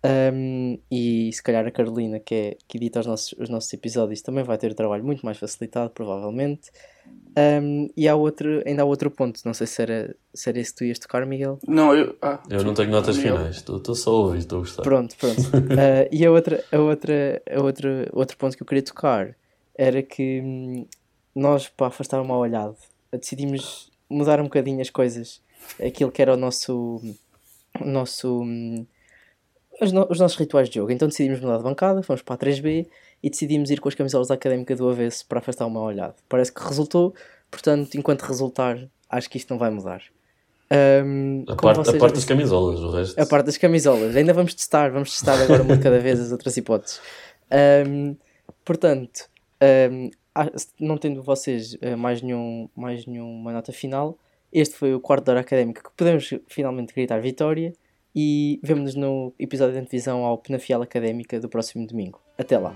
Um, 0.02 0.78
e 0.90 1.30
se 1.32 1.42
calhar 1.42 1.66
a 1.66 1.70
Carolina, 1.70 2.18
que, 2.18 2.34
é, 2.34 2.56
que 2.66 2.78
edita 2.78 3.00
os 3.00 3.06
nossos, 3.06 3.34
os 3.38 3.48
nossos 3.50 3.70
episódios, 3.72 4.22
também 4.22 4.42
vai 4.42 4.56
ter 4.56 4.70
o 4.70 4.74
trabalho 4.74 5.04
muito 5.04 5.24
mais 5.24 5.36
facilitado, 5.36 5.90
provavelmente. 5.90 6.70
Um, 7.62 7.88
e 7.96 8.08
há 8.08 8.14
outro, 8.16 8.62
ainda 8.66 8.82
há 8.82 8.84
outro 8.84 9.10
ponto, 9.10 9.40
não 9.44 9.52
sei 9.52 9.66
se 9.66 9.82
era, 9.82 10.16
se 10.32 10.48
era 10.48 10.58
esse 10.58 10.72
que 10.72 10.78
tu 10.78 10.84
ias 10.84 10.98
tocar, 10.98 11.24
Miguel. 11.26 11.58
Não, 11.66 11.94
eu. 11.94 12.16
Ah, 12.22 12.40
Eu 12.48 12.64
não 12.64 12.72
tenho 12.74 12.90
notas 12.90 13.16
Miguel. 13.16 13.36
finais, 13.36 13.56
estou 13.56 13.94
só 13.94 14.10
a 14.10 14.14
ouvir, 14.14 14.38
estou 14.38 14.58
a 14.58 14.60
gostar. 14.62 14.82
Pronto, 14.82 15.16
pronto. 15.16 15.40
Uh, 15.40 16.08
e 16.10 16.24
a 16.24 16.30
outra, 16.30 16.64
a 16.72 16.78
outra, 16.78 17.42
a 17.50 17.60
outra, 17.60 18.08
outro 18.12 18.36
ponto 18.38 18.56
que 18.56 18.62
eu 18.62 18.66
queria 18.66 18.82
tocar 18.82 19.36
era 19.76 20.02
que 20.02 20.40
hum, 20.42 20.86
nós, 21.34 21.68
para 21.68 21.88
afastar 21.88 22.20
o 22.20 22.24
mal 22.24 22.38
olhado, 22.40 22.76
decidimos 23.12 23.90
mudar 24.08 24.40
um 24.40 24.44
bocadinho 24.44 24.80
as 24.80 24.90
coisas, 24.90 25.40
aquilo 25.84 26.10
que 26.10 26.20
era 26.22 26.34
o 26.34 26.36
nosso, 26.36 27.00
o 27.80 27.84
nosso, 27.84 28.42
hum, 28.42 28.84
no- 29.92 30.06
os 30.10 30.18
nossos 30.20 30.36
rituais 30.38 30.68
de 30.68 30.74
jogo. 30.76 30.90
Então 30.92 31.08
decidimos 31.08 31.40
mudar 31.40 31.56
de 31.58 31.62
bancada, 31.62 32.02
fomos 32.02 32.22
para 32.22 32.34
a 32.34 32.38
3B 32.38 32.86
e 33.22 33.30
decidimos 33.30 33.70
ir 33.70 33.80
com 33.80 33.88
as 33.88 33.94
camisolas 33.94 34.28
da 34.28 34.34
académica 34.34 34.74
do 34.76 34.88
avesso 34.88 35.26
para 35.26 35.38
afastar 35.38 35.66
o 35.66 35.70
mal 35.70 35.84
olhado. 35.84 36.14
Parece 36.28 36.52
que 36.52 36.62
resultou, 36.62 37.14
portanto, 37.50 37.94
enquanto 37.96 38.22
resultar, 38.22 38.78
acho 39.08 39.28
que 39.30 39.36
isto 39.38 39.50
não 39.50 39.58
vai 39.58 39.70
mudar. 39.70 40.02
Hum, 41.04 41.44
A 41.48 41.56
parte, 41.56 41.80
a 41.80 41.82
vocês 41.84 41.96
parte 41.98 42.12
já 42.12 42.16
das 42.16 42.24
camisolas, 42.24 42.80
o 42.80 42.90
resto. 42.92 43.18
a 43.20 43.26
parte 43.26 43.46
das 43.46 43.56
camisolas. 43.58 44.14
Ainda 44.14 44.32
vamos 44.32 44.54
testar, 44.54 44.90
vamos 44.92 45.10
testar 45.10 45.40
agora 45.42 45.62
uma 45.62 45.76
de 45.76 45.82
cada 45.82 45.98
vez 45.98 46.20
as 46.20 46.30
outras 46.30 46.56
hipóteses. 46.56 47.00
Ahm, 47.50 48.14
portanto, 48.64 49.28
se- 50.56 50.68
não 50.78 50.96
tendo 50.96 51.22
vocês 51.22 51.76
eh, 51.80 51.96
mais, 51.96 52.22
nenhum, 52.22 52.68
mais 52.76 53.04
nenhuma 53.06 53.52
nota 53.52 53.72
final, 53.72 54.16
este 54.52 54.76
foi 54.76 54.94
o 54.94 55.00
quarto 55.00 55.24
da 55.24 55.32
hora 55.32 55.40
académica 55.40 55.82
que 55.82 55.90
podemos 55.96 56.32
finalmente 56.48 56.94
gritar 56.94 57.20
vitória 57.20 57.72
e 58.14 58.60
vemo-nos 58.62 58.94
no 58.94 59.34
episódio 59.38 59.74
de 59.74 59.80
antevisão 59.80 60.24
ao 60.24 60.38
Penafiel 60.38 60.82
Académica 60.82 61.38
do 61.38 61.48
próximo 61.48 61.86
domingo. 61.86 62.20
Até 62.36 62.58
lá. 62.58 62.74